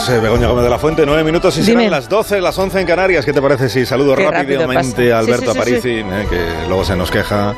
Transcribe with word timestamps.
Pues 0.00 0.16
eh, 0.16 0.18
Begoña 0.18 0.46
Gómez 0.46 0.64
de 0.64 0.70
la 0.70 0.78
Fuente, 0.78 1.04
nueve 1.04 1.22
minutos 1.24 1.58
y 1.58 1.60
Dime. 1.60 1.82
serán 1.82 1.90
las 1.90 2.08
12, 2.08 2.40
las 2.40 2.58
11 2.58 2.80
en 2.80 2.86
Canarias. 2.86 3.26
¿Qué 3.26 3.34
te 3.34 3.42
parece 3.42 3.68
si 3.68 3.84
saludo 3.84 4.14
Qué 4.16 4.24
rápido 4.24 4.60
rápidamente 4.62 5.10
pasa. 5.10 5.16
a 5.16 5.18
Alberto 5.18 5.40
Sí, 5.40 5.46
sí, 5.46 5.52
sí, 5.52 5.58
Aparici, 5.58 5.98
eh, 5.98 6.26
que 6.30 6.68
luego 6.68 6.84
se 6.86 6.96
nos 6.96 7.10
queja 7.10 7.54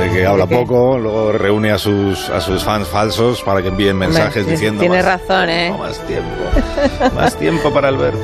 de 0.00 0.10
que 0.10 0.26
habla 0.26 0.48
qué? 0.48 0.56
poco, 0.56 0.98
luego 0.98 1.30
reúne 1.30 1.70
a 1.70 1.78
sus, 1.78 2.28
a 2.30 2.40
sus 2.40 2.64
fans 2.64 2.88
falsos 2.88 3.40
para 3.44 3.62
que 3.62 3.68
envíen 3.68 3.96
mensajes 3.96 4.48
diciendo 4.48 4.80
Tienes 4.80 5.04
más, 5.04 5.20
razón, 5.20 5.48
¿eh? 5.48 5.68
no, 5.70 5.78
más 5.78 6.00
tiempo, 6.08 7.14
más 7.14 7.36
tiempo 7.36 7.72
para 7.72 7.86
Alberto. 7.86 8.18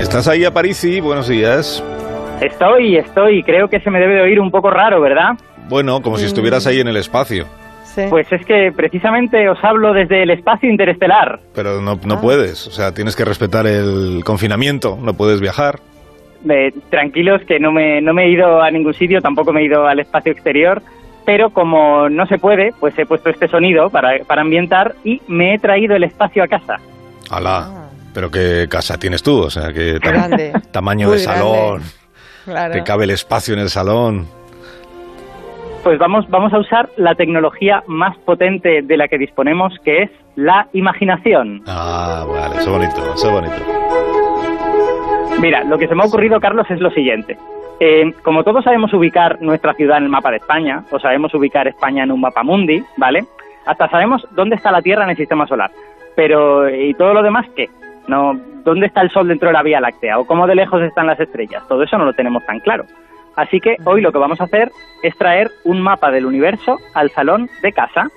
¿Estás 0.00 0.26
ahí, 0.26 0.44
Aparici? 0.44 0.98
Buenos 0.98 1.28
días. 1.28 1.80
Estoy, 2.40 2.96
estoy. 2.96 3.44
Creo 3.44 3.68
que 3.68 3.78
se 3.78 3.90
me 3.90 4.00
debe 4.00 4.14
de 4.14 4.22
oír 4.22 4.40
un 4.40 4.50
poco 4.50 4.68
raro, 4.68 5.00
¿verdad? 5.00 5.34
Bueno, 5.68 6.02
como 6.02 6.18
si 6.18 6.24
estuvieras 6.24 6.66
ahí 6.66 6.80
en 6.80 6.88
el 6.88 6.96
espacio, 6.96 7.46
Sí. 7.94 8.02
Pues 8.08 8.30
es 8.32 8.44
que 8.46 8.70
precisamente 8.74 9.48
os 9.48 9.58
hablo 9.64 9.92
desde 9.92 10.22
el 10.22 10.30
espacio 10.30 10.70
interestelar. 10.70 11.40
pero 11.54 11.80
no, 11.80 11.98
no 12.04 12.14
Ah. 12.14 12.20
puedes. 12.20 12.66
O 12.68 12.70
sea, 12.70 12.92
tienes 12.94 13.16
que 13.16 13.24
respetar 13.24 13.66
el 13.66 14.22
confinamiento, 14.24 14.96
no 15.00 15.14
puedes 15.14 15.40
viajar. 15.40 15.80
Eh, 16.48 16.72
tranquilos 16.88 17.42
que 17.46 17.58
no 17.58 17.72
me, 17.72 18.00
no 18.00 18.14
me 18.14 18.24
he 18.24 18.30
ido 18.30 18.62
a 18.62 18.70
ningún 18.70 18.94
sitio, 18.94 19.20
tampoco 19.20 19.52
me 19.52 19.60
he 19.60 19.64
ido 19.64 19.86
al 19.86 19.98
espacio 20.00 20.32
exterior, 20.32 20.80
pero 21.26 21.50
como 21.50 22.08
no 22.08 22.26
se 22.26 22.38
puede, 22.38 22.72
pues 22.80 22.96
he 22.98 23.04
puesto 23.06 23.28
este 23.28 23.48
sonido 23.48 23.90
para, 23.90 24.24
para 24.24 24.40
ambientar 24.42 24.94
y 25.04 25.20
me 25.26 25.54
he 25.54 25.58
traído 25.58 25.96
el 25.96 26.04
espacio 26.04 26.42
a 26.44 26.48
casa. 26.48 26.76
Alá. 27.30 27.58
Ah. 27.68 27.86
Pero 28.14 28.30
qué 28.30 28.66
casa 28.70 28.98
tienes 28.98 29.22
tú, 29.22 29.38
o 29.42 29.50
sea, 29.50 29.72
qué 29.72 29.98
tamaño 30.72 31.08
Muy 31.08 31.16
de 31.18 31.22
salón, 31.22 31.82
Claro. 32.44 32.72
te 32.72 32.82
cabe 32.84 33.04
el 33.04 33.10
espacio 33.10 33.54
en 33.54 33.60
el 33.60 33.68
salón. 33.70 34.26
Pues 35.82 35.98
vamos, 35.98 36.28
vamos 36.28 36.52
a 36.52 36.58
usar 36.58 36.90
la 36.96 37.14
tecnología 37.14 37.82
más 37.86 38.16
potente 38.18 38.82
de 38.82 38.96
la 38.96 39.08
que 39.08 39.16
disponemos, 39.16 39.72
que 39.82 40.02
es 40.02 40.10
la 40.36 40.68
imaginación. 40.74 41.62
Ah, 41.66 42.26
vale, 42.28 42.56
eso 42.56 42.72
bonito, 42.72 43.14
eso 43.14 43.30
bonito. 43.30 43.54
Mira, 45.40 45.64
lo 45.64 45.78
que 45.78 45.88
se 45.88 45.94
me 45.94 46.02
ha 46.02 46.06
ocurrido, 46.06 46.38
Carlos, 46.38 46.66
es 46.70 46.80
lo 46.80 46.90
siguiente. 46.90 47.38
Eh, 47.80 48.12
como 48.22 48.44
todos 48.44 48.62
sabemos 48.62 48.92
ubicar 48.92 49.40
nuestra 49.40 49.72
ciudad 49.72 49.96
en 49.96 50.04
el 50.04 50.10
mapa 50.10 50.30
de 50.30 50.36
España, 50.36 50.84
o 50.90 50.98
sabemos 50.98 51.32
ubicar 51.32 51.66
España 51.66 52.04
en 52.04 52.12
un 52.12 52.20
mapa 52.20 52.42
mundi, 52.42 52.84
¿vale? 52.98 53.24
Hasta 53.64 53.88
sabemos 53.88 54.26
dónde 54.32 54.56
está 54.56 54.70
la 54.70 54.82
Tierra 54.82 55.04
en 55.04 55.10
el 55.10 55.16
sistema 55.16 55.46
solar. 55.46 55.70
Pero, 56.14 56.68
¿y 56.68 56.92
todo 56.92 57.14
lo 57.14 57.22
demás 57.22 57.46
qué? 57.56 57.70
No, 58.06 58.38
¿Dónde 58.64 58.86
está 58.86 59.00
el 59.00 59.10
Sol 59.10 59.28
dentro 59.28 59.48
de 59.48 59.54
la 59.54 59.62
Vía 59.62 59.80
Láctea? 59.80 60.18
¿O 60.18 60.26
cómo 60.26 60.46
de 60.46 60.54
lejos 60.54 60.82
están 60.82 61.06
las 61.06 61.18
estrellas? 61.18 61.66
Todo 61.68 61.82
eso 61.82 61.96
no 61.96 62.04
lo 62.04 62.12
tenemos 62.12 62.44
tan 62.44 62.60
claro. 62.60 62.84
Así 63.40 63.60
que 63.60 63.76
hoy 63.84 64.00
lo 64.00 64.12
que 64.12 64.18
vamos 64.18 64.40
a 64.40 64.44
hacer 64.44 64.70
es 65.02 65.16
traer 65.16 65.50
un 65.64 65.80
mapa 65.80 66.10
del 66.10 66.26
universo 66.26 66.78
al 66.94 67.10
salón 67.10 67.48
de 67.62 67.72
casa 67.72 68.08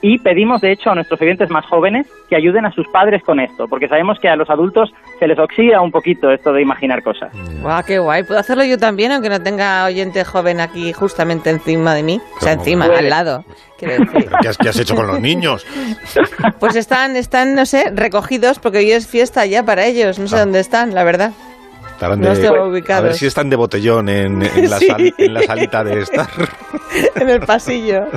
y 0.00 0.18
pedimos, 0.18 0.60
de 0.60 0.70
hecho, 0.70 0.90
a 0.90 0.94
nuestros 0.94 1.20
oyentes 1.20 1.50
más 1.50 1.66
jóvenes 1.66 2.06
que 2.30 2.36
ayuden 2.36 2.64
a 2.64 2.70
sus 2.70 2.86
padres 2.88 3.20
con 3.24 3.40
esto, 3.40 3.66
porque 3.66 3.88
sabemos 3.88 4.18
que 4.20 4.28
a 4.28 4.36
los 4.36 4.48
adultos 4.48 4.92
se 5.18 5.26
les 5.26 5.36
oxida 5.40 5.80
un 5.80 5.90
poquito 5.90 6.30
esto 6.30 6.52
de 6.52 6.62
imaginar 6.62 7.02
cosas. 7.02 7.30
Guau, 7.60 7.82
qué 7.84 7.98
guay. 7.98 8.22
Puedo 8.22 8.38
hacerlo 8.38 8.62
yo 8.64 8.78
también, 8.78 9.10
aunque 9.10 9.28
no 9.28 9.42
tenga 9.42 9.84
oyente 9.86 10.24
joven 10.24 10.60
aquí 10.60 10.92
justamente 10.92 11.50
encima 11.50 11.94
de 11.94 12.04
mí. 12.04 12.20
O 12.36 12.40
sea, 12.40 12.52
encima, 12.52 12.86
Puede. 12.86 12.98
al 13.00 13.10
lado. 13.10 13.44
Quiero 13.76 13.94
decir. 14.04 14.26
¿Pero 14.26 14.36
¿Qué 14.40 14.48
has, 14.48 14.56
qué 14.56 14.68
has 14.68 14.78
hecho 14.78 14.94
con 14.94 15.08
los 15.08 15.20
niños? 15.20 15.66
Pues 16.60 16.76
están, 16.76 17.16
están, 17.16 17.56
no 17.56 17.66
sé, 17.66 17.90
recogidos 17.92 18.60
porque 18.60 18.78
hoy 18.78 18.92
es 18.92 19.08
fiesta 19.08 19.46
ya 19.46 19.64
para 19.64 19.84
ellos. 19.84 20.20
No 20.20 20.28
sé 20.28 20.36
Ah. 20.36 20.40
dónde 20.40 20.60
están, 20.60 20.94
la 20.94 21.02
verdad. 21.02 21.32
Estarán 21.98 22.20
No 22.20 22.28
de- 22.28 22.32
estaba 22.34 22.58
a 22.58 22.60
ver 22.62 22.70
ubicados. 22.70 23.16
si 23.16 23.26
están 23.26 23.50
de 23.50 23.56
botellón 23.56 24.08
en, 24.08 24.40
en 24.40 24.40
la, 24.70 24.78
Sí. 24.78 24.86
sal- 24.86 25.14
en 25.18 25.34
la 25.34 25.42
salita 25.42 25.82
de 25.82 25.98
estar. 26.02 26.28
en 27.16 27.28
el 27.28 27.40
pasillo. 27.40 28.04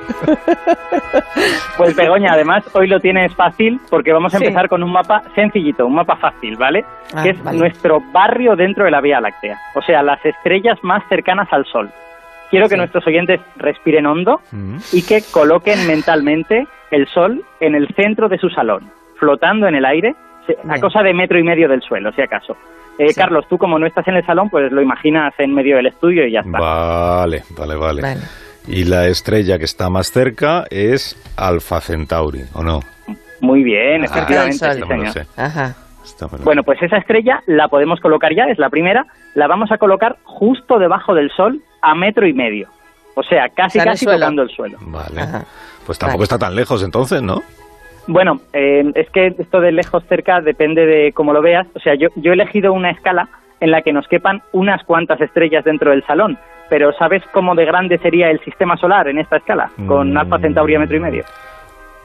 Pues 1.77 1.95
Begoña, 1.95 2.33
además, 2.33 2.63
hoy 2.73 2.87
lo 2.87 2.99
tienes 2.99 3.33
fácil 3.33 3.79
porque 3.89 4.11
vamos 4.13 4.33
a 4.35 4.37
Sí. 4.37 4.43
empezar 4.45 4.69
con 4.69 4.83
un 4.83 4.91
mapa 4.91 5.23
sencillito, 5.33 5.85
un 5.87 5.95
mapa 5.95 6.15
fácil, 6.17 6.55
¿vale? 6.57 6.85
Ah, 7.13 7.23
que 7.23 7.29
es 7.31 7.43
vale. 7.43 7.57
nuestro 7.57 7.99
barrio 8.13 8.55
dentro 8.55 8.85
de 8.85 8.91
la 8.91 9.01
Vía 9.01 9.19
Láctea, 9.19 9.57
o 9.73 9.81
sea, 9.81 10.03
las 10.03 10.23
estrellas 10.23 10.77
más 10.83 11.01
cercanas 11.09 11.47
al 11.51 11.65
Sol. 11.65 11.89
Quiero 12.51 12.69
que 12.69 12.77
nuestros 12.77 13.05
oyentes 13.07 13.39
respiren 13.55 14.05
hondo 14.05 14.41
Mm. 14.51 14.77
y 14.91 15.01
que 15.03 15.23
coloquen 15.31 15.87
mentalmente 15.87 16.67
el 16.91 17.07
Sol 17.07 17.43
en 17.59 17.73
el 17.75 17.87
centro 17.95 18.29
de 18.29 18.37
su 18.37 18.49
salón, 18.49 18.91
flotando 19.17 19.67
en 19.67 19.75
el 19.75 19.85
aire, 19.85 20.13
a 20.63 20.67
Bien. 20.67 20.81
cosa 20.81 21.01
de 21.01 21.13
metro 21.13 21.39
y 21.39 21.43
medio 21.43 21.67
del 21.67 21.81
suelo, 21.81 22.11
si 22.11 22.21
acaso. 22.21 22.55
Eh, 23.03 23.09
Sí. 23.09 23.15
Carlos, 23.15 23.45
tú 23.49 23.57
como 23.57 23.79
no 23.79 23.85
estás 23.87 24.07
en 24.07 24.15
el 24.15 24.25
salón, 24.25 24.49
pues 24.49 24.71
lo 24.71 24.81
imaginas 24.81 25.33
en 25.39 25.53
medio 25.53 25.75
del 25.77 25.87
estudio 25.87 26.25
y 26.27 26.31
ya 26.33 26.41
está. 26.41 26.59
Vale, 26.59 27.43
vale, 27.57 27.75
vale, 27.75 28.01
Vale. 28.01 28.21
Y 28.67 28.83
la 28.83 29.07
estrella 29.07 29.57
que 29.57 29.65
está 29.65 29.89
más 29.89 30.11
cerca 30.11 30.65
es 30.69 31.17
Alfa 31.35 31.81
Centauri, 31.81 32.43
¿o 32.53 32.61
no? 32.63 32.81
Muy 33.39 33.63
bien, 33.63 34.03
Ah, 34.03 34.05
efectivamente, 34.05 34.57
Sol. 34.57 34.73
sí, 34.75 34.81
señor. 35.11 35.27
Ajá. 35.35 35.75
Bueno, 36.43 36.61
pues 36.63 36.79
esa 36.83 36.97
estrella 36.97 37.41
la 37.47 37.67
podemos 37.69 37.99
colocar 37.99 38.35
ya, 38.35 38.43
es 38.45 38.59
la 38.59 38.69
primera, 38.69 39.07
la 39.33 39.47
vamos 39.47 39.71
a 39.71 39.79
colocar 39.79 40.17
justo 40.23 40.77
debajo 40.77 41.15
del 41.15 41.31
Sol 41.31 41.59
a 41.81 41.95
metro 41.95 42.27
y 42.27 42.33
medio. 42.33 42.67
O 43.15 43.23
sea, 43.23 43.49
casi 43.49 43.79
el 43.79 43.85
casi 43.85 44.05
tocando 44.05 44.43
el 44.43 44.49
suelo. 44.49 44.77
Vale. 44.81 45.21
Ajá. 45.21 45.45
Pues 45.85 45.97
tampoco 45.97 46.19
Vale. 46.19 46.23
está 46.25 46.37
tan 46.37 46.55
lejos 46.55 46.83
entonces, 46.83 47.21
¿no? 47.23 47.41
Bueno, 48.11 48.41
eh, 48.51 48.91
es 48.95 49.09
que 49.11 49.27
esto 49.39 49.61
de 49.61 49.71
lejos 49.71 50.03
cerca 50.09 50.41
depende 50.41 50.85
de 50.85 51.13
cómo 51.13 51.31
lo 51.31 51.41
veas. 51.41 51.65
O 51.73 51.79
sea, 51.79 51.95
yo, 51.95 52.09
yo 52.17 52.31
he 52.31 52.33
elegido 52.33 52.73
una 52.73 52.89
escala 52.89 53.29
en 53.61 53.71
la 53.71 53.81
que 53.83 53.93
nos 53.93 54.05
quepan 54.09 54.41
unas 54.51 54.83
cuantas 54.83 55.21
estrellas 55.21 55.63
dentro 55.63 55.91
del 55.91 56.03
salón. 56.05 56.37
Pero 56.69 56.91
¿sabes 56.91 57.23
cómo 57.31 57.55
de 57.55 57.63
grande 57.63 57.97
sería 57.99 58.29
el 58.29 58.41
sistema 58.41 58.75
solar 58.75 59.07
en 59.07 59.17
esta 59.17 59.37
escala? 59.37 59.71
Con 59.87 60.11
Mm. 60.11 60.17
Alfa 60.17 60.39
Centauri 60.39 60.75
a 60.75 60.79
metro 60.79 60.97
y 60.97 60.99
medio. 60.99 61.23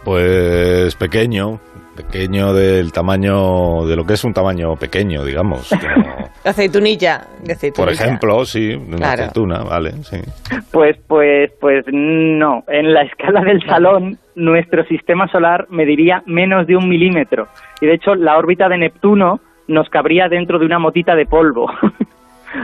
Pues 0.05 0.95
pequeño, 0.95 1.59
pequeño 1.97 2.53
del 2.53 2.93
tamaño, 2.93 3.87
de 3.87 3.97
lo 3.97 4.05
que 4.05 4.15
es 4.15 4.23
un 4.25 4.33
tamaño 4.35 4.77
pequeño, 4.77 5.25
digamos. 5.25 5.69
como- 5.71 6.27
Aceitunilla. 6.45 7.23
de 7.43 7.55
aceitunilla. 7.55 7.75
por 7.75 7.93
ejemplo, 7.93 8.45
sí, 8.45 8.69
de 8.69 8.77
una 8.77 8.97
Claro. 8.99 9.23
aceituna, 9.23 9.65
vale, 9.65 9.93
sí. 10.05 10.19
Pues, 10.71 10.97
pues, 11.09 11.51
pues 11.61 11.85
no. 11.93 12.63
En 12.69 12.93
la 12.95 13.03
escala 13.03 13.41
del 13.41 13.61
salón, 13.67 14.19
nuestro 14.37 14.85
sistema 14.85 15.27
solar 15.29 15.67
mediría 15.71 16.23
menos 16.27 16.67
de 16.67 16.77
un 16.77 16.89
milímetro. 16.89 17.49
Y 17.81 17.87
de 17.87 17.95
hecho, 17.95 18.15
la 18.15 18.37
órbita 18.39 18.69
de 18.69 18.79
Neptuno 18.79 19.41
nos 19.69 19.89
cabría 19.89 20.29
dentro 20.29 20.59
de 20.61 20.67
una 20.67 20.79
motita 20.79 21.17
de 21.17 21.27
polvo. 21.27 21.69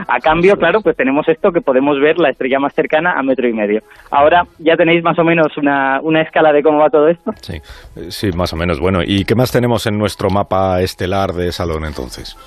A 0.07 0.19
cambio, 0.19 0.57
claro, 0.57 0.81
pues 0.81 0.95
tenemos 0.95 1.27
esto 1.27 1.51
que 1.51 1.61
podemos 1.61 1.99
ver 1.99 2.17
la 2.17 2.29
estrella 2.29 2.59
más 2.59 2.73
cercana 2.73 3.13
a 3.13 3.23
metro 3.23 3.47
y 3.47 3.53
medio. 3.53 3.81
Ahora 4.11 4.45
ya 4.59 4.75
tenéis 4.75 5.03
más 5.03 5.17
o 5.19 5.23
menos 5.23 5.55
una, 5.57 5.99
una 6.01 6.21
escala 6.21 6.51
de 6.51 6.63
cómo 6.63 6.79
va 6.79 6.89
todo 6.89 7.07
esto. 7.07 7.31
Sí, 7.41 7.61
sí, 8.09 8.31
más 8.31 8.53
o 8.53 8.55
menos. 8.55 8.79
Bueno, 8.79 8.99
¿y 9.05 9.25
qué 9.25 9.35
más 9.35 9.51
tenemos 9.51 9.85
en 9.87 9.97
nuestro 9.97 10.29
mapa 10.29 10.81
estelar 10.81 11.33
de 11.33 11.51
salón 11.51 11.85
entonces? 11.85 12.37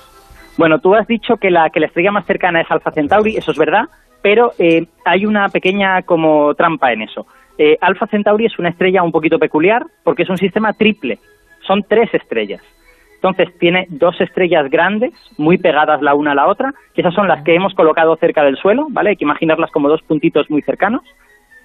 Bueno, 0.57 0.79
tú 0.79 0.95
has 0.95 1.07
dicho 1.07 1.37
que 1.37 1.51
la, 1.51 1.71
que 1.71 1.81
la 1.81 1.87
estrella 1.87 2.11
más 2.11 2.25
cercana 2.27 2.61
es 2.61 2.71
Alfa 2.71 2.91
Centauri, 2.91 3.37
eso 3.37 3.51
es 3.51 3.59
verdad, 3.59 3.85
pero 4.23 4.53
eh, 4.59 4.87
hay 5.05 5.27
una 5.27 5.49
pequeña 5.51 6.03
como 6.03 6.55
trampa 6.55 6.93
en 6.93 7.03
eso. 7.03 7.27
Eh, 7.59 7.77
Alfa 7.81 8.07
Centauri 8.07 8.47
es 8.47 8.59
una 8.59 8.71
estrella 8.71 9.03
un 9.03 9.13
poquito 9.13 9.39
peculiar 9.39 9.85
porque 10.03 10.23
es 10.23 10.31
un 10.31 10.39
sistema 10.39 10.73
triple, 10.73 11.19
son 11.67 11.85
tres 11.89 12.13
estrellas. 12.15 12.63
Entonces 13.29 13.59
tiene 13.59 13.87
dos 13.91 14.21
estrellas 14.21 14.71
grandes, 14.71 15.13
muy 15.37 15.59
pegadas 15.59 16.01
la 16.03 16.15
una 16.15 16.33
a 16.33 16.35
la 16.35 16.47
otra, 16.47 16.73
que 16.95 17.01
esas 17.03 17.15
son 17.15 17.29
las 17.29 17.43
que 17.45 17.55
hemos 17.55 17.75
colocado 17.75 18.17
cerca 18.17 18.43
del 18.45 18.57
suelo, 18.57 18.87
¿vale? 18.91 19.11
Hay 19.11 19.17
que 19.17 19.25
imaginarlas 19.25 19.71
como 19.71 19.89
dos 19.89 20.03
puntitos 20.03 20.51
muy 20.51 20.63
cercanos. 20.63 21.03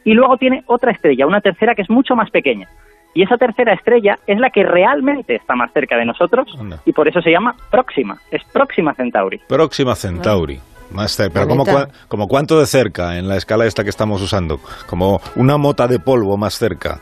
Y 0.03 0.13
luego 0.13 0.38
tiene 0.38 0.63
otra 0.66 0.91
estrella, 0.91 1.27
una 1.27 1.41
tercera 1.41 1.75
que 1.75 1.83
es 1.83 1.89
mucho 1.89 2.16
más 2.16 2.29
pequeña. 2.31 2.67
Y 3.13 3.23
esa 3.23 3.38
tercera 3.38 3.73
estrella 3.73 4.17
es 4.25 4.39
la 4.39 4.49
que 4.49 4.63
realmente 4.63 5.35
está 5.35 5.55
más 5.55 5.72
cerca 5.73 5.97
de 5.97 6.05
nosotros 6.05 6.47
Anda. 6.59 6.79
y 6.85 6.94
por 6.94 7.07
eso 7.07 7.22
se 7.22 7.29
llama 7.29 7.55
Próxima, 7.69 8.17
es 8.31 8.41
Próxima 8.45 8.93
Centauri. 8.93 9.39
Próxima 9.47 9.95
Centauri. 9.95 10.59
Más 10.91 11.17
cer- 11.19 11.29
pero 11.33 11.47
como, 11.47 11.63
como 12.09 12.28
cuánto 12.28 12.59
de 12.59 12.66
cerca 12.66 13.17
en 13.17 13.28
la 13.29 13.38
escala 13.38 13.66
esta 13.66 13.84
que 13.84 13.90
estamos 13.90 14.22
usando? 14.22 14.59
Como 14.90 15.22
una 15.35 15.58
mota 15.58 15.87
de 15.87 15.99
polvo 15.99 16.35
más 16.37 16.55
cerca. 16.58 16.99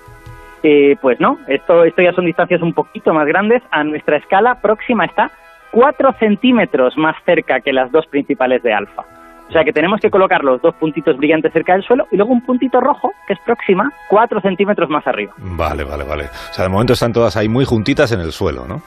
Eh, 0.63 0.97
pues 1.01 1.19
no, 1.19 1.37
esto, 1.47 1.83
esto 1.83 2.01
ya 2.01 2.13
son 2.13 2.25
distancias 2.25 2.61
un 2.61 2.73
poquito 2.73 3.13
más 3.13 3.27
grandes. 3.27 3.61
A 3.71 3.83
nuestra 3.83 4.17
escala 4.17 4.61
próxima 4.61 5.05
está 5.05 5.31
4 5.71 6.13
centímetros 6.19 6.97
más 6.97 7.15
cerca 7.25 7.61
que 7.61 7.73
las 7.73 7.91
dos 7.91 8.05
principales 8.07 8.63
de 8.63 8.73
alfa. 8.73 9.03
O 9.49 9.51
sea 9.51 9.63
que 9.63 9.73
tenemos 9.73 9.99
que 9.99 10.11
colocar 10.11 10.43
los 10.43 10.61
dos 10.61 10.75
puntitos 10.75 11.17
brillantes 11.17 11.51
cerca 11.51 11.73
del 11.73 11.83
suelo 11.83 12.05
y 12.11 12.17
luego 12.17 12.31
un 12.31 12.45
puntito 12.45 12.79
rojo, 12.79 13.11
que 13.25 13.33
es 13.33 13.39
próxima, 13.39 13.91
4 14.09 14.41
centímetros 14.41 14.89
más 14.89 15.05
arriba. 15.07 15.33
Vale, 15.37 15.83
vale, 15.83 16.03
vale. 16.03 16.25
O 16.25 16.53
sea, 16.53 16.65
de 16.65 16.69
momento 16.69 16.93
están 16.93 17.13
todas 17.13 17.35
ahí 17.35 17.49
muy 17.49 17.65
juntitas 17.65 18.11
en 18.11 18.19
el 18.19 18.31
suelo, 18.31 18.65
¿no? 18.67 18.81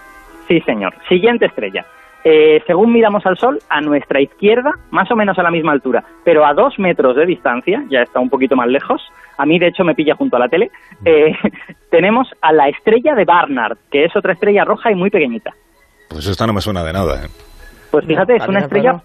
Sí, 0.46 0.60
señor. 0.60 0.94
Siguiente 1.08 1.46
estrella. 1.46 1.84
Eh, 2.24 2.62
según 2.66 2.92
miramos 2.92 3.26
al 3.26 3.36
Sol, 3.36 3.58
a 3.68 3.80
nuestra 3.80 4.20
izquierda, 4.20 4.72
más 4.90 5.10
o 5.10 5.16
menos 5.16 5.38
a 5.38 5.42
la 5.42 5.50
misma 5.50 5.72
altura, 5.72 6.04
pero 6.24 6.46
a 6.46 6.54
dos 6.54 6.78
metros 6.78 7.16
de 7.16 7.26
distancia, 7.26 7.84
ya 7.90 8.02
está 8.02 8.20
un 8.20 8.30
poquito 8.30 8.54
más 8.54 8.68
lejos, 8.68 9.02
a 9.38 9.44
mí 9.44 9.58
de 9.58 9.68
hecho 9.68 9.82
me 9.82 9.94
pilla 9.94 10.14
junto 10.14 10.36
a 10.36 10.38
la 10.38 10.48
tele, 10.48 10.70
eh, 11.04 11.34
tenemos 11.90 12.28
a 12.40 12.52
la 12.52 12.68
estrella 12.68 13.14
de 13.14 13.24
Barnard, 13.24 13.76
que 13.90 14.04
es 14.04 14.14
otra 14.14 14.34
estrella 14.34 14.64
roja 14.64 14.92
y 14.92 14.94
muy 14.94 15.10
pequeñita. 15.10 15.52
Pues 16.08 16.26
esta 16.26 16.46
no 16.46 16.52
me 16.52 16.60
suena 16.60 16.84
de 16.84 16.92
nada, 16.92 17.24
¿eh? 17.24 17.28
Pues 17.90 18.06
fíjate, 18.06 18.36
es 18.36 18.48
una 18.48 18.60
estrella, 18.60 19.02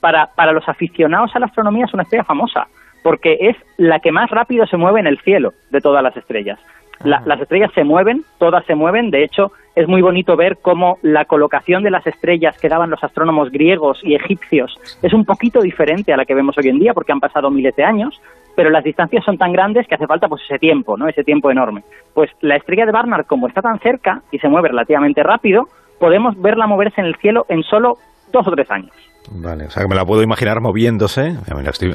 para, 0.00 0.26
para 0.34 0.52
los 0.52 0.68
aficionados 0.68 1.34
a 1.34 1.38
la 1.38 1.46
astronomía 1.46 1.86
es 1.86 1.94
una 1.94 2.02
estrella 2.02 2.24
famosa, 2.24 2.66
porque 3.02 3.38
es 3.40 3.56
la 3.76 4.00
que 4.00 4.12
más 4.12 4.30
rápido 4.30 4.66
se 4.66 4.76
mueve 4.76 5.00
en 5.00 5.06
el 5.06 5.18
cielo 5.20 5.54
de 5.70 5.80
todas 5.80 6.02
las 6.02 6.16
estrellas. 6.16 6.58
La- 7.04 7.22
las 7.24 7.40
estrellas 7.40 7.70
se 7.74 7.84
mueven, 7.84 8.24
todas 8.38 8.64
se 8.66 8.74
mueven. 8.74 9.10
De 9.10 9.22
hecho, 9.24 9.52
es 9.76 9.86
muy 9.86 10.02
bonito 10.02 10.36
ver 10.36 10.58
cómo 10.60 10.98
la 11.02 11.24
colocación 11.26 11.82
de 11.84 11.90
las 11.90 12.06
estrellas 12.06 12.56
que 12.58 12.68
daban 12.68 12.90
los 12.90 13.02
astrónomos 13.04 13.50
griegos 13.50 14.00
y 14.02 14.14
egipcios 14.14 14.76
es 15.02 15.12
un 15.12 15.24
poquito 15.24 15.60
diferente 15.60 16.12
a 16.12 16.16
la 16.16 16.24
que 16.24 16.34
vemos 16.34 16.56
hoy 16.58 16.68
en 16.68 16.78
día, 16.80 16.94
porque 16.94 17.12
han 17.12 17.20
pasado 17.20 17.50
miles 17.50 17.76
de 17.76 17.84
años, 17.84 18.20
pero 18.56 18.70
las 18.70 18.82
distancias 18.82 19.24
son 19.24 19.38
tan 19.38 19.52
grandes 19.52 19.86
que 19.86 19.94
hace 19.94 20.06
falta 20.08 20.28
pues 20.28 20.42
ese 20.42 20.58
tiempo, 20.58 20.96
¿no? 20.96 21.06
Ese 21.08 21.22
tiempo 21.22 21.50
enorme. 21.50 21.84
Pues 22.14 22.30
la 22.40 22.56
estrella 22.56 22.86
de 22.86 22.92
Barnard, 22.92 23.26
como 23.26 23.46
está 23.46 23.62
tan 23.62 23.78
cerca 23.78 24.22
y 24.32 24.38
se 24.40 24.48
mueve 24.48 24.68
relativamente 24.68 25.22
rápido, 25.22 25.68
podemos 26.00 26.40
verla 26.40 26.66
moverse 26.66 27.00
en 27.00 27.06
el 27.06 27.14
cielo 27.16 27.46
en 27.48 27.62
solo 27.62 27.98
dos 28.32 28.46
o 28.48 28.50
tres 28.50 28.68
años. 28.72 28.90
Vale, 29.30 29.66
o 29.66 29.70
sea 29.70 29.82
que 29.82 29.88
me 29.88 29.94
la 29.94 30.04
puedo 30.06 30.22
imaginar 30.22 30.60
moviéndose. 30.60 31.34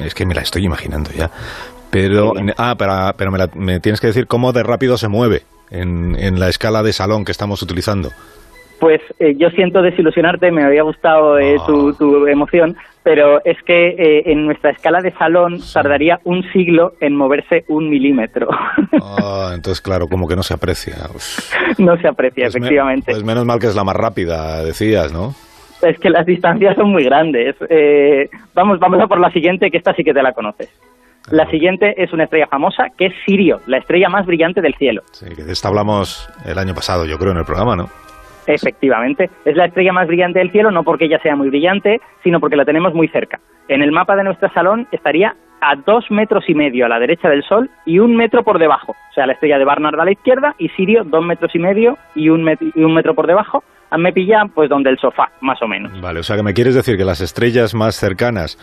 Es 0.04 0.14
que 0.14 0.24
me 0.24 0.34
la 0.34 0.40
estoy 0.42 0.64
imaginando 0.64 1.10
ya. 1.10 1.30
Pero, 1.94 2.32
ah, 2.58 2.74
pero, 2.76 2.92
pero 3.16 3.30
me, 3.30 3.38
la- 3.38 3.50
me 3.54 3.78
tienes 3.80 4.00
que 4.00 4.08
decir 4.08 4.26
cómo 4.26 4.52
de 4.52 4.62
rápido 4.64 4.98
se 4.98 5.08
mueve 5.08 5.42
en, 5.70 6.16
en 6.18 6.40
la 6.40 6.48
escala 6.48 6.82
de 6.82 6.92
salón 6.92 7.24
que 7.24 7.30
estamos 7.32 7.62
utilizando. 7.62 8.10
Pues 8.80 9.00
eh, 9.20 9.34
yo 9.38 9.48
siento 9.50 9.80
desilusionarte, 9.80 10.50
me 10.50 10.64
había 10.64 10.82
gustado 10.82 11.38
eh, 11.38 11.56
Ah. 11.60 11.64
tu, 11.66 11.94
tu 11.94 12.26
emoción, 12.26 12.76
pero 13.04 13.40
es 13.44 13.56
que 13.62 13.90
eh, 13.90 14.22
en 14.32 14.44
nuestra 14.44 14.70
escala 14.70 15.00
de 15.00 15.12
salón 15.12 15.60
tardaría 15.72 16.18
un 16.24 16.42
siglo 16.52 16.94
en 17.00 17.14
moverse 17.16 17.64
un 17.68 17.88
milímetro. 17.88 18.48
Ah, 19.16 19.52
entonces, 19.54 19.80
claro, 19.80 20.06
como 20.08 20.26
que 20.26 20.34
no 20.36 20.42
se 20.42 20.54
aprecia. 20.54 20.94
Uf. 21.14 21.52
no 21.78 21.96
se 21.98 22.08
aprecia, 22.08 22.44
Pues 22.46 22.54
me- 22.54 22.60
efectivamente. 22.60 23.12
pues 23.12 23.24
menos 23.24 23.44
mal 23.44 23.58
que 23.60 23.66
es 23.68 23.74
la 23.76 23.84
más 23.84 23.96
rápida, 23.96 24.62
decías, 24.64 25.12
¿no? 25.12 25.34
Es 25.82 25.98
que 25.98 26.10
las 26.10 26.24
distancias 26.26 26.74
son 26.76 26.90
muy 26.90 27.04
grandes. 27.04 27.54
Vamos, 28.54 28.78
vamos 28.80 29.00
a 29.00 29.06
por 29.06 29.20
la 29.20 29.30
siguiente, 29.30 29.70
que 29.70 29.76
esta 29.78 29.94
sí 29.94 30.02
que 30.04 30.14
te 30.14 30.22
la 30.22 30.32
conoces. 30.32 30.68
La 31.30 31.48
siguiente 31.50 31.94
es 32.02 32.12
una 32.12 32.24
estrella 32.24 32.46
famosa, 32.46 32.88
que 32.98 33.06
es 33.06 33.14
Sirio, 33.24 33.60
la 33.66 33.78
estrella 33.78 34.08
más 34.08 34.26
brillante 34.26 34.60
del 34.60 34.74
cielo. 34.74 35.02
Sí, 35.12 35.26
que 35.34 35.42
de 35.42 35.52
esta 35.52 35.68
hablamos 35.68 36.28
el 36.44 36.58
año 36.58 36.74
pasado, 36.74 37.06
yo 37.06 37.18
creo, 37.18 37.32
en 37.32 37.38
el 37.38 37.44
programa, 37.44 37.76
¿no? 37.76 37.88
Efectivamente, 38.46 39.30
es 39.46 39.56
la 39.56 39.64
estrella 39.64 39.92
más 39.92 40.06
brillante 40.06 40.38
del 40.38 40.50
cielo, 40.50 40.70
no 40.70 40.82
porque 40.84 41.06
ella 41.06 41.18
sea 41.22 41.34
muy 41.34 41.48
brillante, 41.48 42.00
sino 42.22 42.40
porque 42.40 42.56
la 42.56 42.64
tenemos 42.66 42.92
muy 42.94 43.08
cerca. 43.08 43.40
En 43.68 43.80
el 43.82 43.90
mapa 43.90 44.16
de 44.16 44.24
nuestro 44.24 44.52
salón 44.52 44.86
estaría 44.92 45.34
a 45.62 45.76
dos 45.76 46.10
metros 46.10 46.44
y 46.48 46.54
medio 46.54 46.84
a 46.84 46.88
la 46.90 46.98
derecha 46.98 47.30
del 47.30 47.42
Sol 47.42 47.70
y 47.86 47.98
un 47.98 48.14
metro 48.14 48.42
por 48.42 48.58
debajo. 48.58 48.92
O 48.92 49.14
sea, 49.14 49.26
la 49.26 49.32
estrella 49.32 49.58
de 49.58 49.64
Barnard 49.64 49.98
a 49.98 50.04
la 50.04 50.12
izquierda 50.12 50.54
y 50.58 50.68
Sirio 50.70 51.04
dos 51.04 51.24
metros 51.24 51.54
y 51.54 51.58
medio 51.58 51.96
y 52.14 52.28
un, 52.28 52.42
met- 52.44 52.72
y 52.74 52.82
un 52.84 52.92
metro 52.92 53.14
por 53.14 53.26
debajo. 53.26 53.64
A 53.90 53.96
me 53.96 54.12
pilla 54.12 54.42
pues 54.54 54.68
donde 54.68 54.90
el 54.90 54.98
sofá, 54.98 55.30
más 55.40 55.62
o 55.62 55.68
menos. 55.68 55.98
Vale, 56.02 56.20
o 56.20 56.22
sea 56.22 56.36
que 56.36 56.42
me 56.42 56.52
quieres 56.52 56.74
decir 56.74 56.98
que 56.98 57.04
las 57.04 57.22
estrellas 57.22 57.74
más 57.74 57.94
cercanas 57.96 58.58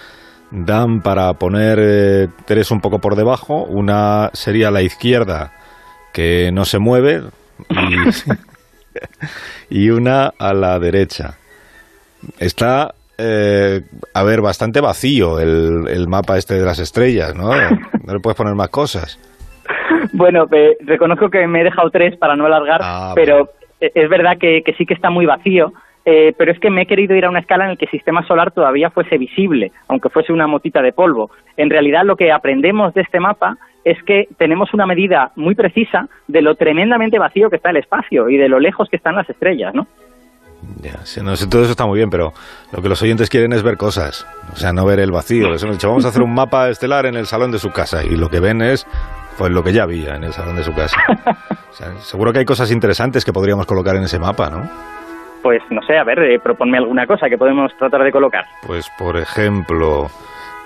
dan 0.51 1.01
para 1.01 1.33
poner 1.33 1.80
eh, 1.81 2.27
tres 2.45 2.71
un 2.71 2.81
poco 2.81 3.00
por 3.00 3.15
debajo, 3.15 3.63
una 3.63 4.30
sería 4.33 4.69
la 4.71 4.81
izquierda 4.81 5.53
que 6.13 6.51
no 6.51 6.65
se 6.65 6.80
mueve 6.80 7.21
y, 7.69 7.95
y 9.86 9.89
una 9.89 10.33
a 10.38 10.53
la 10.53 10.77
derecha. 10.80 11.38
Está, 12.39 12.94
eh, 13.18 13.81
a 14.13 14.24
ver, 14.24 14.42
bastante 14.42 14.81
vacío 14.81 15.39
el, 15.39 15.88
el 15.88 16.07
mapa 16.07 16.38
este 16.38 16.56
de 16.56 16.65
las 16.65 16.80
estrellas, 16.80 17.36
¿no? 17.36 17.50
No 17.50 18.13
le 18.13 18.19
puedes 18.19 18.38
poner 18.38 18.56
más 18.56 18.69
cosas. 18.69 19.19
Bueno, 20.13 20.45
eh, 20.51 20.77
reconozco 20.81 21.30
que 21.30 21.48
me 21.48 21.62
he 21.62 21.63
dejado 21.63 21.89
tres 21.89 22.18
para 22.18 22.36
no 22.36 22.45
alargar, 22.45 22.81
Ah, 22.83 23.13
pero 23.15 23.50
eh, 23.80 23.92
es 23.94 24.09
verdad 24.09 24.38
que, 24.39 24.62
que 24.63 24.74
sí 24.74 24.86
que 24.86 24.94
está 24.94 25.09
muy 25.09 25.25
vacío. 25.25 25.74
Eh, 26.06 26.33
pero 26.38 26.51
es 26.51 26.59
que 26.59 26.69
me 26.69 26.83
he 26.83 26.86
querido 26.86 27.15
ir 27.15 27.25
a 27.25 27.30
una 27.30 27.39
escala 27.39 27.65
en 27.65 27.71
la 27.71 27.75
que 27.75 27.86
el 27.86 27.92
sistema 27.92 28.25
solar 28.25 28.51
todavía 28.51 28.89
fuese 28.89 29.18
visible, 29.18 29.71
aunque 29.88 30.09
fuese 30.09 30.33
una 30.33 30.48
motita 30.48 30.81
de 30.81 30.94
polvo. 30.94 31.30
En 31.57 31.69
realidad, 31.69 32.03
lo 32.06 32.15
que 32.15 32.31
aprendemos 32.31 32.94
de 32.94 33.01
este 33.01 33.19
mapa 33.19 33.57
es 33.83 34.01
que 34.03 34.27
tenemos 34.38 34.74
una 34.74 34.86
medida 34.86 35.31
muy 35.36 35.56
precisa 35.56 36.07
de 36.27 36.42
lo 36.42 36.56
tremendamente 36.56 37.19
vacío 37.19 37.50
que 37.50 37.56
está 37.57 37.69
el 37.71 37.77
espacio 37.77 38.30
y 38.30 38.38
de 38.38 38.50
lo 38.50 38.59
lejos 38.59 38.89
que 38.89 38.98
están 38.98 39.15
las 39.15 39.30
estrellas, 39.30 39.74
¿no? 39.74 39.88
Ya, 40.81 41.03
sí, 41.06 41.21
no 41.24 41.36
sé, 41.36 41.48
todo 41.48 41.63
eso 41.63 41.71
está 41.71 41.88
muy 41.88 41.98
bien, 41.98 42.12
pero 42.12 42.33
lo 42.71 42.81
que 42.81 42.89
los 42.89 43.01
oyentes 43.01 43.30
quieren 43.30 43.51
es 43.53 43.63
ver 43.63 43.77
cosas, 43.77 44.27
o 44.53 44.56
sea, 44.56 44.71
no 44.74 44.86
ver 44.86 45.00
el 45.00 45.12
vacío. 45.12 45.50
Les 45.50 45.63
hemos 45.63 45.77
dicho, 45.77 45.89
vamos 45.89 46.06
a 46.06 46.09
hacer 46.09 46.21
un 46.21 46.33
mapa 46.33 46.69
estelar 46.69 47.07
en 47.07 47.15
el 47.15 47.25
salón 47.25 47.51
de 47.51 47.57
su 47.57 47.71
casa 47.71 48.03
y 48.03 48.15
lo 48.15 48.30
que 48.30 48.39
ven 48.39 48.62
es 48.62 48.86
pues 49.38 49.51
lo 49.51 49.63
que 49.63 49.74
ya 49.74 49.83
había 49.83 50.15
en 50.15 50.24
el 50.24 50.33
salón 50.33 50.56
de 50.56 50.63
su 50.63 50.74
casa. 50.74 50.98
O 51.71 51.74
sea, 51.74 51.95
seguro 52.01 52.33
que 52.33 52.39
hay 52.39 52.45
cosas 52.45 52.69
interesantes 52.69 53.24
que 53.24 53.31
podríamos 53.31 53.65
colocar 53.65 53.95
en 53.95 54.03
ese 54.03 54.19
mapa, 54.19 54.50
¿no? 54.50 54.69
Pues 55.41 55.61
no 55.69 55.81
sé, 55.81 55.97
a 55.97 56.03
ver, 56.03 56.19
eh, 56.19 56.39
proponme 56.39 56.77
alguna 56.77 57.07
cosa 57.07 57.29
que 57.29 57.38
podemos 57.38 57.75
tratar 57.77 58.03
de 58.03 58.11
colocar. 58.11 58.45
Pues, 58.65 58.89
por 58.97 59.17
ejemplo, 59.17 60.07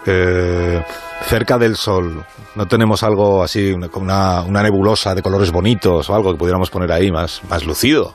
eh, 0.06 0.81
cerca 1.22 1.57
del 1.57 1.75
Sol, 1.75 2.24
¿no 2.56 2.66
tenemos 2.68 3.04
algo 3.04 3.42
así, 3.44 3.74
una, 3.74 4.44
una, 4.44 4.63
nebulosa 4.63 5.16
de 5.16 5.22
colores 5.22 5.51
bonitos 5.51 6.10
o 6.10 6.16
algo 6.16 6.31
que 6.31 6.38
pudiéramos 6.38 6.69
poner 6.69 6.92
ahí 6.92 7.12
más, 7.12 7.42
más 7.50 7.66
lucido? 7.66 8.13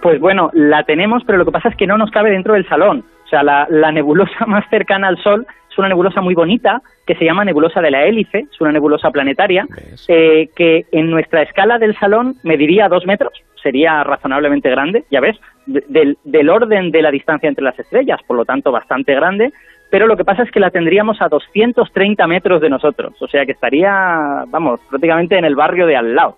Pues 0.00 0.20
bueno, 0.20 0.50
la 0.52 0.84
tenemos, 0.84 1.22
pero 1.26 1.38
lo 1.38 1.44
que 1.44 1.50
pasa 1.50 1.68
es 1.68 1.76
que 1.76 1.86
no 1.86 1.98
nos 1.98 2.10
cabe 2.10 2.30
dentro 2.30 2.54
del 2.54 2.68
salón. 2.68 3.04
O 3.24 3.28
sea, 3.28 3.42
la, 3.42 3.66
la 3.68 3.92
nebulosa 3.92 4.46
más 4.46 4.64
cercana 4.70 5.08
al 5.08 5.22
Sol 5.22 5.46
es 5.70 5.78
una 5.78 5.88
nebulosa 5.88 6.20
muy 6.20 6.34
bonita 6.34 6.80
que 7.06 7.14
se 7.14 7.24
llama 7.24 7.44
nebulosa 7.44 7.80
de 7.80 7.90
la 7.90 8.04
hélice, 8.04 8.46
es 8.50 8.60
una 8.60 8.72
nebulosa 8.72 9.10
planetaria, 9.10 9.66
eh, 10.08 10.48
que 10.56 10.86
en 10.92 11.10
nuestra 11.10 11.42
escala 11.42 11.78
del 11.78 11.96
salón 11.98 12.36
mediría 12.42 12.88
dos 12.88 13.06
metros, 13.06 13.32
sería 13.68 14.02
razonablemente 14.02 14.70
grande, 14.70 15.04
ya 15.10 15.20
ves, 15.20 15.36
de- 15.66 15.84
del, 15.88 16.16
del 16.24 16.48
orden 16.48 16.90
de 16.90 17.02
la 17.02 17.10
distancia 17.10 17.48
entre 17.48 17.64
las 17.64 17.78
estrellas, 17.78 18.18
por 18.26 18.36
lo 18.36 18.44
tanto 18.46 18.72
bastante 18.72 19.14
grande, 19.14 19.52
pero 19.90 20.06
lo 20.06 20.16
que 20.16 20.24
pasa 20.24 20.42
es 20.42 20.50
que 20.50 20.60
la 20.60 20.70
tendríamos 20.70 21.20
a 21.20 21.28
230 21.28 22.26
metros 22.26 22.60
de 22.60 22.70
nosotros, 22.70 23.14
o 23.20 23.28
sea 23.28 23.44
que 23.44 23.52
estaría, 23.52 24.44
vamos, 24.48 24.80
prácticamente 24.88 25.36
en 25.38 25.44
el 25.44 25.54
barrio 25.54 25.86
de 25.86 25.96
al 25.96 26.14
lado. 26.14 26.36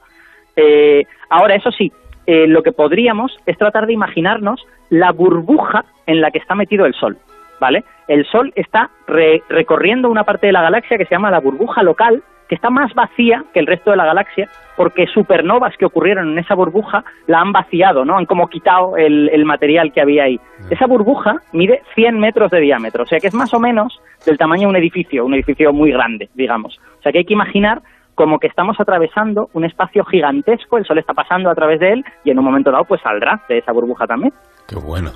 Eh, 0.56 1.04
ahora, 1.28 1.54
eso 1.54 1.70
sí, 1.70 1.92
eh, 2.26 2.46
lo 2.48 2.62
que 2.62 2.72
podríamos 2.72 3.38
es 3.46 3.56
tratar 3.58 3.86
de 3.86 3.92
imaginarnos 3.92 4.66
la 4.90 5.12
burbuja 5.12 5.84
en 6.06 6.20
la 6.20 6.30
que 6.30 6.38
está 6.38 6.54
metido 6.54 6.84
el 6.86 6.94
Sol, 6.94 7.16
¿vale? 7.60 7.84
El 8.08 8.24
Sol 8.26 8.52
está 8.56 8.90
re- 9.06 9.42
recorriendo 9.48 10.08
una 10.10 10.24
parte 10.24 10.46
de 10.48 10.52
la 10.52 10.62
galaxia 10.62 10.98
que 10.98 11.04
se 11.06 11.14
llama 11.14 11.30
la 11.30 11.40
burbuja 11.40 11.82
local, 11.82 12.22
que 12.50 12.56
está 12.56 12.68
más 12.68 12.92
vacía 12.94 13.44
que 13.54 13.60
el 13.60 13.68
resto 13.68 13.92
de 13.92 13.96
la 13.96 14.04
galaxia, 14.04 14.48
porque 14.76 15.06
supernovas 15.06 15.76
que 15.76 15.86
ocurrieron 15.86 16.32
en 16.32 16.38
esa 16.40 16.56
burbuja 16.56 17.04
la 17.28 17.40
han 17.40 17.52
vaciado, 17.52 18.04
¿no? 18.04 18.18
Han 18.18 18.26
como 18.26 18.48
quitado 18.48 18.96
el, 18.96 19.28
el 19.28 19.44
material 19.44 19.92
que 19.92 20.00
había 20.00 20.24
ahí. 20.24 20.40
Esa 20.68 20.88
burbuja 20.88 21.36
mide 21.52 21.80
100 21.94 22.18
metros 22.18 22.50
de 22.50 22.58
diámetro, 22.58 23.04
o 23.04 23.06
sea 23.06 23.20
que 23.20 23.28
es 23.28 23.34
más 23.34 23.54
o 23.54 23.60
menos 23.60 24.00
del 24.26 24.36
tamaño 24.36 24.62
de 24.62 24.66
un 24.66 24.76
edificio, 24.76 25.24
un 25.24 25.34
edificio 25.34 25.72
muy 25.72 25.92
grande, 25.92 26.28
digamos. 26.34 26.80
O 26.98 27.02
sea 27.02 27.12
que 27.12 27.18
hay 27.18 27.24
que 27.24 27.34
imaginar 27.34 27.82
como 28.16 28.40
que 28.40 28.48
estamos 28.48 28.80
atravesando 28.80 29.48
un 29.52 29.64
espacio 29.64 30.04
gigantesco, 30.04 30.76
el 30.76 30.84
sol 30.84 30.98
está 30.98 31.14
pasando 31.14 31.50
a 31.50 31.54
través 31.54 31.78
de 31.78 31.92
él 31.92 32.04
y 32.24 32.32
en 32.32 32.38
un 32.40 32.44
momento 32.44 32.72
dado 32.72 32.84
pues 32.84 33.00
saldrá 33.00 33.44
de 33.48 33.58
esa 33.58 33.70
burbuja 33.70 34.08
también. 34.08 34.34
Qué 34.66 34.74
bueno. 34.74 35.12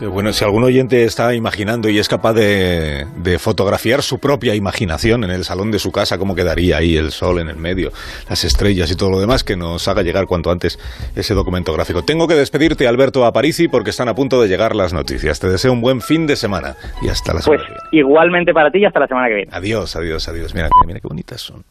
Qué 0.00 0.06
bueno. 0.06 0.32
Si 0.32 0.42
algún 0.42 0.64
oyente 0.64 1.04
está 1.04 1.34
imaginando 1.34 1.90
y 1.90 1.98
es 1.98 2.08
capaz 2.08 2.32
de, 2.32 3.06
de 3.18 3.38
fotografiar 3.38 4.02
su 4.02 4.18
propia 4.18 4.54
imaginación 4.54 5.24
en 5.24 5.30
el 5.30 5.44
salón 5.44 5.70
de 5.70 5.78
su 5.78 5.92
casa, 5.92 6.16
cómo 6.16 6.34
quedaría 6.34 6.78
ahí 6.78 6.96
el 6.96 7.10
sol 7.10 7.38
en 7.38 7.48
el 7.50 7.56
medio, 7.56 7.92
las 8.26 8.42
estrellas 8.44 8.90
y 8.90 8.96
todo 8.96 9.10
lo 9.10 9.20
demás, 9.20 9.44
que 9.44 9.56
nos 9.56 9.86
haga 9.88 10.00
llegar 10.02 10.24
cuanto 10.26 10.50
antes 10.50 10.78
ese 11.14 11.34
documento 11.34 11.74
gráfico. 11.74 12.02
Tengo 12.02 12.26
que 12.26 12.34
despedirte, 12.34 12.88
Alberto 12.88 13.26
Aparici, 13.26 13.68
porque 13.68 13.90
están 13.90 14.08
a 14.08 14.14
punto 14.14 14.40
de 14.40 14.48
llegar 14.48 14.74
las 14.74 14.94
noticias. 14.94 15.38
Te 15.38 15.50
deseo 15.50 15.70
un 15.72 15.82
buen 15.82 16.00
fin 16.00 16.26
de 16.26 16.36
semana 16.36 16.76
y 17.02 17.08
hasta 17.08 17.34
la 17.34 17.40
Pues 17.40 17.60
semana 17.60 17.64
que 17.66 17.72
viene. 17.92 18.06
igualmente 18.08 18.52
para 18.54 18.70
ti 18.70 18.78
y 18.78 18.86
hasta 18.86 19.00
la 19.00 19.06
semana 19.06 19.28
que 19.28 19.34
viene. 19.34 19.50
Adiós, 19.52 19.94
adiós, 19.96 20.26
adiós. 20.28 20.54
Mira, 20.54 20.70
mira 20.86 20.98
qué 21.00 21.08
bonitas 21.08 21.42
son. 21.42 21.62